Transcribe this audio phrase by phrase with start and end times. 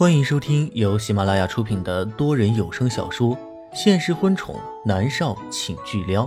[0.00, 3.36] 欢迎收听由喜马拉雅出品的多人有声小说
[3.74, 6.24] 《现实婚宠男少请巨撩》，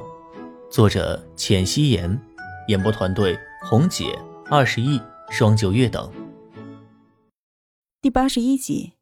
[0.70, 2.22] 作者：浅汐颜，
[2.68, 4.16] 演播团队：红姐、
[4.46, 5.02] 二十亿、
[5.32, 6.14] 双九月等。
[8.00, 8.94] 第八十一集。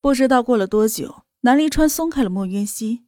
[0.00, 3.02] 不知道过了多久，南离川松开了莫云熙。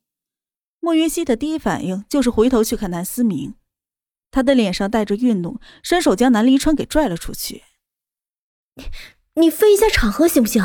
[0.80, 3.54] 莫云熙的第一反应就是回头去看南思明，
[4.32, 7.62] 他的脸上带着愠怒，伸手将南离川给拽了出去。
[9.34, 10.62] 你分一下场合行不行？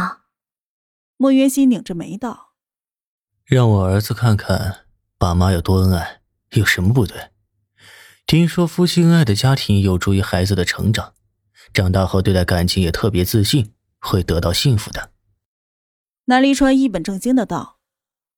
[1.15, 2.53] 莫渊熙拧着眉道
[3.45, 4.85] ：“让我儿子看看
[5.17, 6.21] 爸妈有多恩爱，
[6.51, 7.31] 有什么不对？
[8.25, 11.13] 听说夫妻恩爱的家庭有助于孩子的成长，
[11.73, 15.11] 长大后对待感情也特别自信，会得到幸福的。”
[16.25, 17.79] 南离川一本正经的道。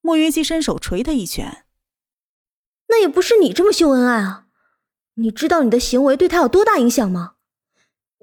[0.01, 1.65] 莫渊熙伸手捶他一拳
[2.87, 4.45] ：“那也不是你这么秀恩爱啊！
[5.15, 7.33] 你知道你的行为对他有多大影响吗？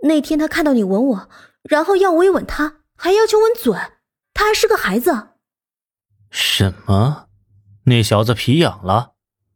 [0.04, 1.28] 那天他看到你吻我。”
[1.68, 3.72] 然后要我也吻他，还要求吻嘴，
[4.32, 5.30] 他还是个孩子。
[6.30, 7.28] 什么？
[7.84, 9.14] 那小子皮痒了，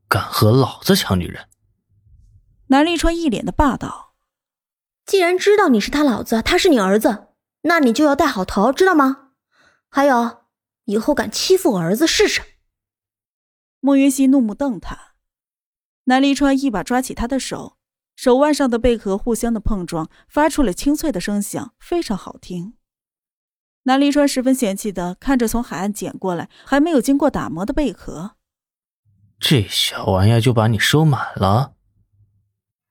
[0.08, 1.48] 敢和老子抢女人？
[2.68, 4.14] 南立川一脸的霸道。
[5.04, 7.28] 既然知道你是他老子，他是你儿子，
[7.62, 9.32] 那你就要带好头，知道吗？
[9.88, 10.44] 还有，
[10.84, 12.42] 以后敢欺负我儿子试试。
[13.80, 15.14] 莫云熙怒目瞪他，
[16.04, 17.79] 南立川一把抓起他的手。
[18.20, 22.74] 手腕上的贝壳互相的碰撞，发出了清脆的声响，非常好听。
[23.84, 28.32] 南离川十分嫌弃的看着从海岸捡过来还没有经过打磨的贝壳，
[29.38, 31.76] 这小玩意就把你收满了？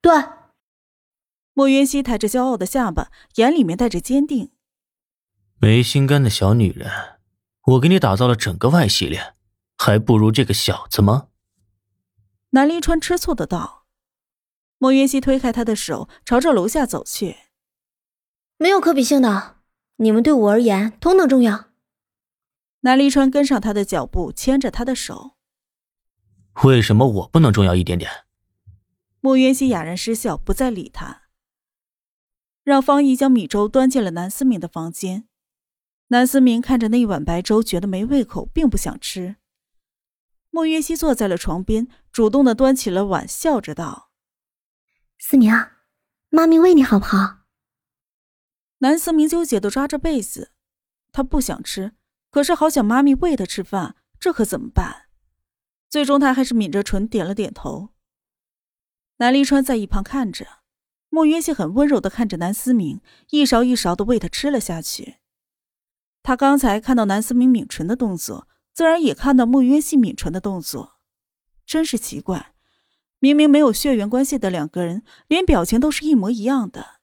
[0.01, 0.11] 对。
[1.53, 4.51] 莫云熙抬着骄傲的下巴，眼里面带着坚定。
[5.59, 6.89] 没心肝的小女人，
[7.67, 9.35] 我给你打造了整个外系列，
[9.77, 11.27] 还不如这个小子吗？
[12.49, 13.78] 南离川吃醋的道。
[14.79, 17.35] 莫云熙推开他的手，朝着楼下走去。
[18.57, 19.57] 没有可比性的，
[19.97, 21.65] 你们对我而言同等重要。
[22.79, 25.31] 南离川跟上他的脚步，牵着他的手。
[26.63, 28.09] 为什么我不能重要一点点？
[29.19, 31.23] 莫云熙哑然失笑，不再理他，
[32.63, 35.27] 让方姨将米粥端进了南思明的房间。
[36.07, 39.35] 南思明看着那一碗白粥，觉得没胃口，并不想吃。
[40.49, 44.08] 莫云熙坐在了床边，主动的端起了碗，笑着道。
[45.21, 45.53] 思明，
[46.29, 47.39] 妈咪喂你好不好？
[48.77, 50.53] 南思明纠结的抓着被子，
[51.11, 51.91] 他不想吃，
[52.31, 55.09] 可是好想妈咪喂他吃饭，这可怎么办？
[55.89, 57.89] 最终他还是抿着唇点了点头。
[59.17, 60.47] 南离川在一旁看着，
[61.09, 65.17] 莫渊熙很温柔的看着南思明，一勺一勺的喂他吃了下去。
[66.23, 70.99] 他刚才看到南思明抿唇的动作，自然也看到莫渊熙抿唇的动作，
[71.65, 72.55] 真是奇怪。
[73.19, 76.99] 明明没有血缘关系的两个人，连表情都是一模一样的。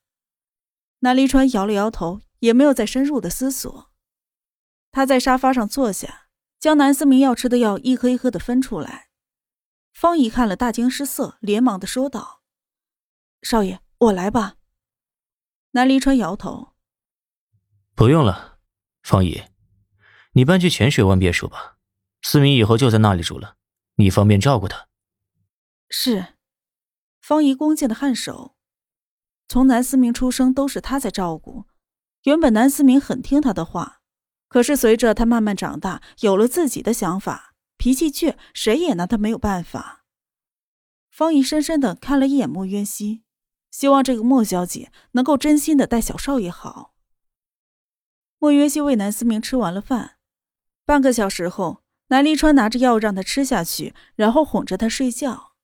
[1.00, 3.90] 南离川摇了摇头，也没有再深入的思索。
[4.90, 6.28] 他在沙发上坐下，
[6.58, 9.08] 将南思明要吃的药一颗一颗的分出来。
[9.92, 12.42] 方姨看了大惊失色，连忙的说道
[13.42, 14.56] ：“少爷，我来吧。”
[15.72, 16.72] 南离川摇头
[17.94, 18.58] ：“不用了，
[19.02, 19.42] 方姨，
[20.32, 21.76] 你搬去浅水湾别墅吧。
[22.22, 23.56] 思明以后就在那里住了，
[23.96, 24.88] 你方便照顾他。”
[25.88, 26.34] 是，
[27.20, 28.56] 方姨恭敬的颔首。
[29.48, 31.66] 从南思明出生都是他在照顾。
[32.24, 34.00] 原本南思明很听他的话，
[34.48, 40.04] 可是随着他慢慢长大，有了自己的想法，脾气倔，谁也拿他没有办法。
[41.08, 43.22] 方姨深深的看了一眼莫渊熙，
[43.70, 46.94] 希望这个莫小姐能够真心的待小少爷好。
[48.38, 50.16] 莫渊熙为南思明吃完了饭，
[50.84, 55.55] 半个小时后，南离川拿着药让他吃下去，然后哄着他睡觉。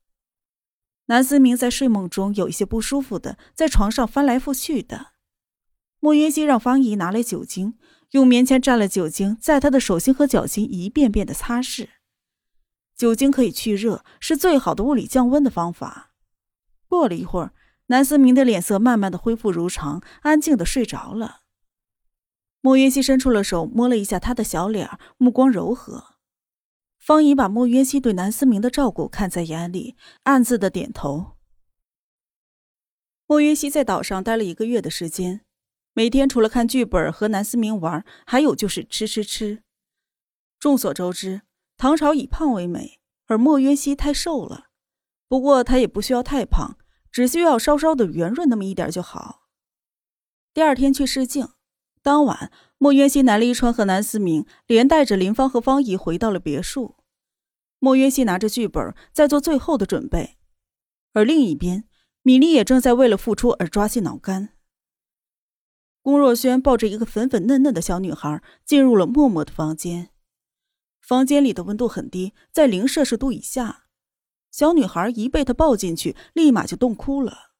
[1.06, 5.08] 南思明在睡梦中有一些不舒服的，在床上翻来覆去的。
[6.00, 7.78] 莫云熙让方姨拿来酒精，
[8.10, 11.88] 用棉签蘸了酒精，在他的手心和脚心一遍遍的擦拭。
[12.96, 16.12] 酒精可以去热，是最好的物理降温的方法。
[16.86, 17.52] 过了一会儿，
[17.86, 21.40] 南思明的脸色慢慢的恢复如常，安静的睡着了。
[22.60, 24.88] 莫云熙伸出了手，摸了一下他的小脸，
[25.18, 26.11] 目光柔和。
[27.02, 31.32] 方姨把莫渊熙对南思明的照顾看在眼里，暗自的点头。
[33.26, 35.44] 莫渊熙在岛上待了一个月的时间，
[35.94, 39.64] 每天除了看剧本和南思明玩，还有就是吃吃吃。
[40.60, 41.42] 众所周知，
[41.76, 44.66] 唐朝以胖为美，而莫渊熙太瘦了。
[45.26, 46.78] 不过他也不需要太胖，
[47.10, 49.48] 只需要稍稍的圆润那么一点就好。
[50.54, 51.48] 第二天去试镜，
[52.02, 52.50] 当晚。
[52.78, 56.96] 莫渊熙、南离川和南思明连带着林芳和方怡回到了别墅。
[57.78, 60.36] 莫渊熙拿着剧本在做最后的准备，
[61.12, 61.84] 而另一边，
[62.22, 64.48] 米粒也正在为了复出而抓心挠肝。
[66.00, 70.10] 龚若轩抱着一个粉粉嫩嫩的小女孩进入了默默的房间。
[71.00, 73.84] 房间里的温度很低，在零摄氏度以下。
[74.50, 77.52] 小女孩一被他抱进去，立马就冻哭了。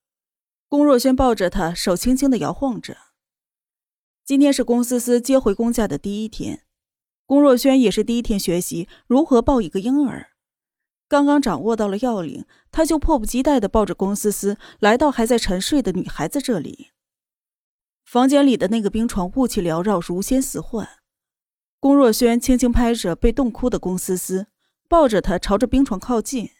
[0.67, 2.97] 龚若轩抱着她，手轻轻的摇晃着。
[4.25, 6.63] 今天是龚思思接回龚家的第一天，
[7.27, 10.29] 龚若轩也是第一天学习如何抱一个婴儿。
[11.09, 16.91] 刚刚掌握到了要领，他就迫不及待的抱着龚思思来到还在沉睡的女孩子这里。
[18.05, 20.89] 房间里的那个冰床雾气缭绕，如仙似幻。
[21.81, 24.47] 龚若轩轻轻拍着被冻哭的龚思思，
[24.89, 26.51] 抱着她朝着冰床靠近。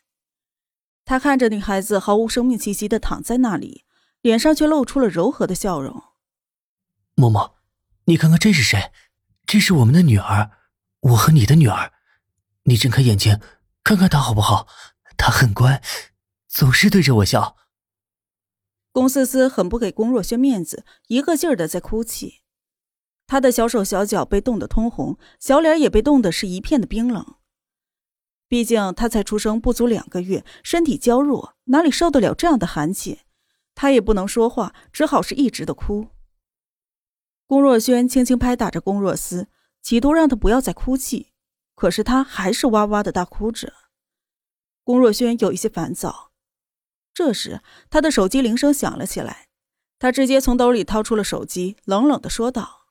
[1.05, 3.85] 他看着女孩子毫无生命气息的躺在那里，
[4.21, 6.03] 脸上却露出了柔和的笑容。
[7.15, 7.57] 默默，
[8.05, 8.91] 你看看这是谁？
[9.47, 10.51] 这是我们的女儿，
[11.01, 11.93] 我和你的女儿。
[12.65, 13.41] 你睁开眼睛，
[13.85, 14.67] 看看她好不好？
[15.17, 15.83] 她很乖，
[16.49, 17.57] 总是对着我笑。
[18.93, 22.43] 龚思思很不给龚若轩面子，一个劲儿的在哭泣。
[23.27, 27.37] 她的小手小脚被冻得通红，小脸也被冻得是一片的冰冷。
[28.49, 33.21] 毕竟她才出生不足两个月，身体娇弱，哪里受得了这样的寒气？
[33.75, 36.09] 她也不能说话，只好是一直的哭。
[37.53, 39.47] 龚若轩轻轻拍打着龚若思，
[39.83, 41.35] 企图让他不要再哭泣，
[41.75, 43.75] 可是他还是哇哇的大哭着。
[44.83, 46.33] 龚若轩有一些烦躁。
[47.13, 47.61] 这时，
[47.91, 49.49] 他的手机铃声响了起来，
[49.99, 52.87] 他直接从兜里掏出了手机，冷冷的说道：“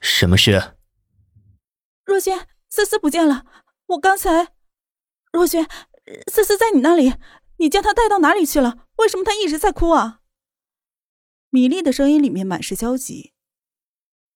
[0.00, 0.76] 什么事？”
[2.06, 3.44] 若轩，思思不见了。
[3.86, 4.52] 我刚才，
[5.32, 5.68] 若轩，
[6.32, 7.14] 思思在你那里，
[7.56, 8.86] 你将她带到哪里去了？
[8.98, 10.20] 为什么她一直在哭啊？
[11.48, 13.34] 米粒的声音里面满是焦急。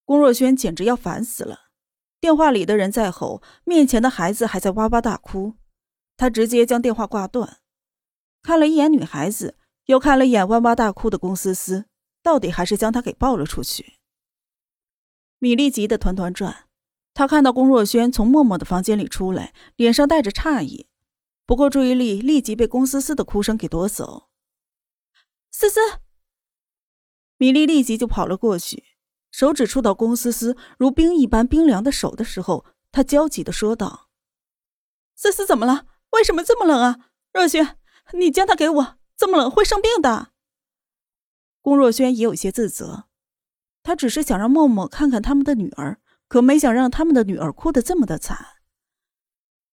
[0.04, 1.70] 龚若轩简直要烦死了，
[2.20, 5.54] 电话里的人在吼，面前的孩子还在哇哇大哭，
[6.16, 7.60] 他直接将电话挂断。
[8.42, 9.56] 看了一眼女孩子，
[9.86, 11.86] 又看了一眼哇哇大哭的龚思思，
[12.22, 13.94] 到底还是将她给抱了出去。
[15.38, 16.68] 米粒急得团团转，
[17.14, 20.86] 她看到龚若轩从默默的房间里出来，脸上带着诧异，
[21.46, 24.28] 不过注意力立即被龚思思的哭声给夺走。
[25.50, 25.80] 思思，
[27.38, 28.84] 米粒立即就跑了过去，
[29.34, 34.08] 手指触到龚思思如冰一般冰凉的手的时候，她焦急的说道
[35.16, 35.86] ：“思思怎么了？
[36.10, 37.10] 为什么这么冷啊？
[37.32, 37.76] 若轩。”
[38.14, 40.28] 你将他给我，这么冷会生病的。
[41.60, 43.06] 龚若轩也有些自责，
[43.82, 45.98] 他只是想让默默看看他们的女儿，
[46.28, 48.38] 可没想让他们的女儿哭得这么的惨。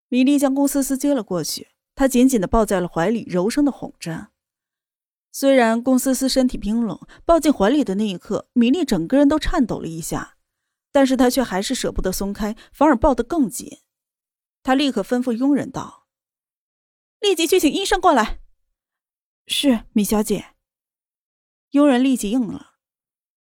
[0.07, 4.30] 米粒将龚思思接了过去，她紧紧的抱在了怀里，柔声的哄着。
[5.31, 10.37] 虽然龚思思身体冰冷，抱进怀里的那一刻，米粒整个人都颤抖了一下，
[10.91, 13.79] 但是她却还是舍不得松开，反而抱得更紧。
[14.61, 16.07] 她立刻吩咐佣人道。
[17.19, 18.39] 立即去请医生过来。
[19.47, 20.55] 是米小姐。
[21.71, 22.71] 佣人立即应了。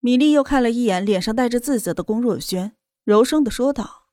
[0.00, 4.08] 米莉又看了一眼脸上带着自责的龚若轩，柔声的说道：“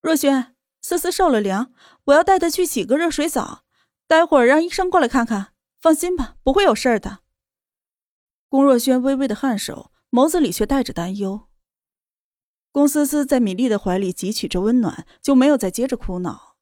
[0.00, 1.72] 若轩，思思受了凉，
[2.04, 3.64] 我要带她去洗个热水澡，
[4.06, 5.55] 待会儿让医生过来看看。
[5.86, 7.20] 放心吧，不会有事的。”
[8.50, 11.46] 龚若轩微微的颔首，眸子里却带着担忧。
[12.72, 16.56] 龚思思在米粒的怀里汲取着温暖，就没有再接着哭闹。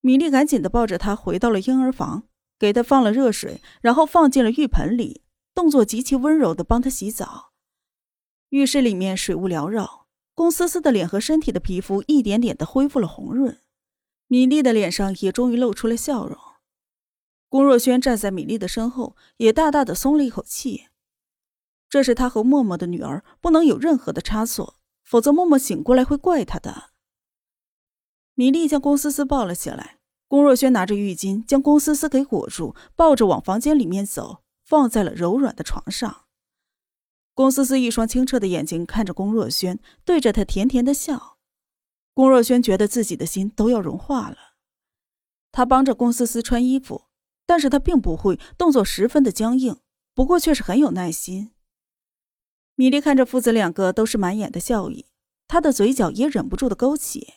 [0.00, 2.24] 米粒赶紧的抱着他回到了婴儿房，
[2.58, 5.22] 给他放了热水，然后放进了浴盆里，
[5.54, 7.52] 动作极其温柔的帮他洗澡。
[8.48, 13.60] 浴室里面水雾缭绕，龚思思的脸和身体的皮肤一点点的恢复了红润，
[14.26, 16.36] 米粒的脸上也终于露出了笑容。
[17.50, 20.86] 龚若轩站在米莉的身后，也大大的松了一口气。
[21.88, 26.90] 这是他和默默的女儿，不能有任何的差错，否则默默醒过来会怪他的。
[28.34, 36.26] 米莉将龚思思抱了起来，龚若轩拿着浴巾将龚思思给裹住，抱着往房间里面走，放在了柔软的床上。
[37.34, 41.38] 龚思思一双清澈的眼睛看着龚若轩，对着他甜甜的笑。
[42.14, 44.36] 龚若轩觉得自己的心都要融化了。
[45.50, 47.06] 他帮着龚思思穿衣服，
[47.50, 49.80] 但是他并不会，动作十分的僵硬，
[50.14, 51.50] 不过却是很有耐心。
[52.76, 55.06] 米莉看着父子两个都是满眼的笑意，
[55.48, 57.34] 她的嘴角也忍不住的勾起。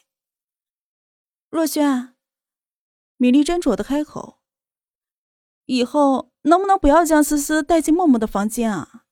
[1.50, 2.14] 若轩，
[3.18, 4.38] 米莉斟酌的开口
[5.66, 9.06] ：“以后能不能不要将思思带进默默的房间啊？”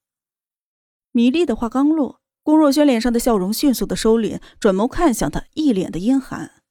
[1.09, 6.61] 米莉的话刚落，龚若轩脸上的笑容迅速的收敛，转眸看向他，一脸的阴寒。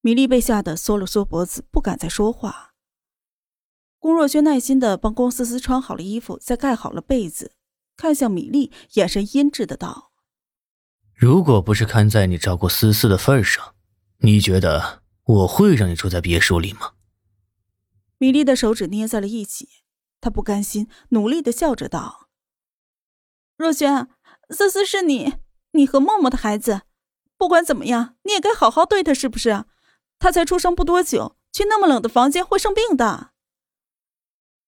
[0.00, 2.72] 米莉被吓得缩了缩脖子，不敢再说话。
[4.06, 7.50] 龚若轩耐心的帮龚思思穿好了衣服，再盖好了被子，
[7.96, 10.12] 看向米粒，眼神阴鸷的道
[11.12, 13.74] ：“如果不是看在你照顾思思的份上。”
[14.22, 16.92] 你觉得我会让你住在别墅里吗？
[18.18, 19.68] 米粒的手指捏在了一起，
[20.20, 22.28] 她不甘心，努力的笑着道
[23.58, 24.06] ：“若轩，
[24.50, 25.34] 思思是你，
[25.72, 26.82] 你和默默的孩子，
[27.36, 29.64] 不管怎么样，你也该好好对她，是不是？
[30.20, 33.32] 她才出生不多久，去那么冷的房间会生病的。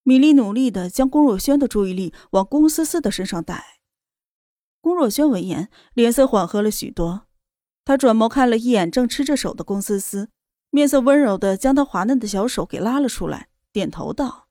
[0.09, 3.79] 米莉努力的将龚若轩的注意力往龚思思的身上带。
[4.81, 7.27] 龚若轩闻言，脸色缓和了许多，
[7.85, 10.31] 他转眸看了一眼正吃着手的龚思思，
[10.71, 14.49] 面色温柔的将她滑嫩的小手给拉了出来，点头道：“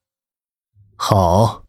[0.96, 1.66] 好。”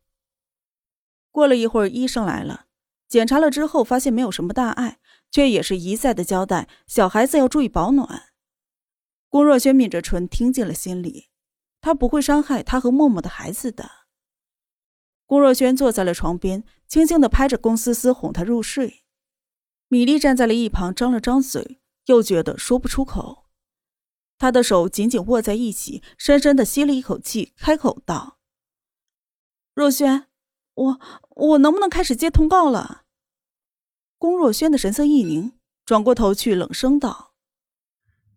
[1.32, 2.66] 过了一会儿，医生来了，
[3.08, 4.98] 检查了之后发现没有什么大碍，
[5.30, 8.24] 却也是一再的交代小孩子要注意保暖。
[9.30, 11.30] 龚若轩抿着唇，听进了心里。
[11.80, 13.90] 他不会伤害他和默默的孩子的。
[15.26, 19.04] 龚若轩坐在了床边，轻轻的拍着龚思思，哄她入睡。
[19.88, 23.46] 米粒站在了一旁，张了张嘴，又觉得说不出口。
[24.38, 28.38] 他的手紧紧握在一起，深深的吸了一口气，开口道
[29.74, 30.26] ：“若轩。”
[30.78, 33.02] 我我能不能开始接通告了？
[34.16, 37.34] 龚若轩的神色一凝，转过头去，冷声道：“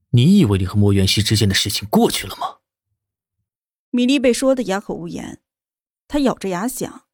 [0.09, 2.60] 你以为你和莫元熙之间的事情过去了吗？”
[3.91, 5.41] 米粒被说的哑口无言，
[6.07, 7.05] 他咬着牙想：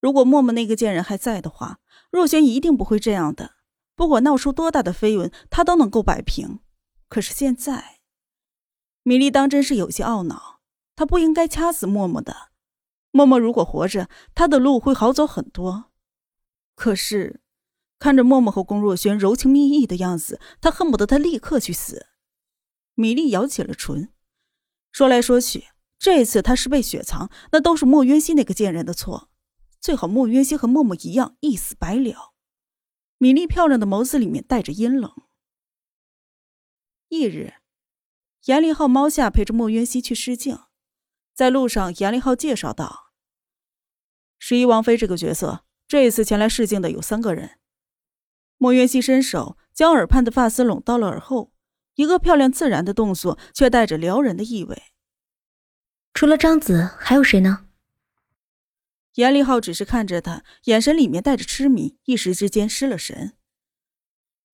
[0.00, 1.80] 如果默默那个贱人还在的话，
[2.10, 3.56] 若轩一定不会这样的。
[3.96, 6.60] 不管闹出多大的绯闻，他都能够摆平。
[7.08, 8.00] 可是现在，
[9.02, 10.60] 米粒当真是有些懊恼，
[10.94, 12.50] 她不应该掐死默默的。
[13.10, 15.90] 默默如果活着，他的路会好走很多。
[16.74, 17.40] 可是，
[17.98, 22.06] 看着默默和龚若轩柔情蜜意的样子，他恨不得他立刻去死。
[22.94, 24.12] 米粒咬起了唇，
[24.92, 29.30] 说来说去，这次他是被雪藏，那都是莫渊熙那个贱人的错。
[29.80, 32.34] 最好莫渊熙和默默一样，一死百了。
[33.18, 35.12] 米粒漂亮的眸子里面带着阴冷。
[37.08, 37.54] 翌日，
[38.44, 40.58] 严立浩猫夏陪着莫渊熙去试镜。
[41.34, 43.12] 在路上，严立浩介绍道
[44.38, 47.58] ：“十一王妃这个角色，这一次前来试镜的有三个人。”
[48.58, 51.52] 莫渊熙伸手将耳畔的发丝拢到了耳后，
[51.94, 54.82] 一个漂亮自然的动作，却带着撩人的意味。
[56.12, 57.66] 除了张子，还有谁呢？
[59.14, 63.34] 严立浩只是看着他，眼神里面带着痴迷，一时之间失了神。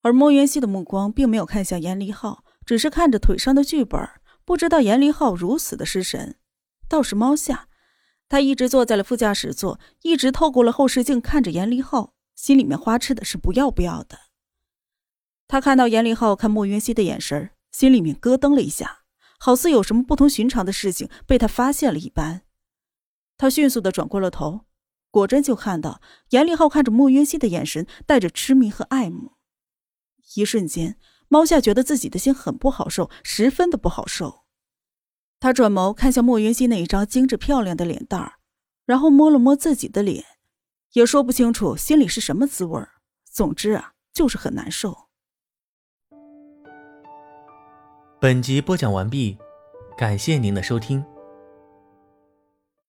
[0.02, 4.08] 而莫渊熙的目光并没有看向严立浩，只是看着腿上的剧本，
[4.44, 6.36] 不知道严立浩如此的失神。
[6.88, 7.68] 倒是猫夏，
[8.28, 14.18] 他一直坐在了副驾驶座，一直透过了后视镜看着严立浩，心里面花痴的是不要不要的。
[15.46, 19.03] 他看到严立浩看莫云熙的眼神，心里面咯噔了一下，
[19.44, 22.44] 好似有什么不同寻常的事情被他发现了一般。
[23.36, 24.64] 他迅速的转过了头，
[25.10, 29.32] 果真就看到严立浩看着莫云熙的眼神带着痴迷和爱慕。
[30.36, 30.98] 一瞬间，
[31.28, 34.44] 猫夏觉得自己的心很不好受，十分的不好受。
[35.38, 38.36] 他转眸看向莫云熙那一张精致漂亮的脸蛋儿，
[38.86, 40.24] 然后摸了摸自己的脸，
[40.94, 42.92] 也说不清楚心里是什么滋味儿。
[43.30, 45.03] 总之啊，就是很难受。
[48.24, 49.36] 本集播讲完毕，
[49.98, 51.04] 感谢您的收听。